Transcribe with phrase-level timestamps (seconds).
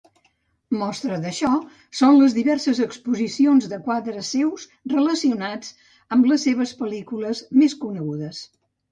[0.77, 1.49] Mostra d'això
[1.97, 5.69] són diverses exposicions de quadres seus relacionats
[6.17, 8.41] amb les seves pel·lícules més conegudes.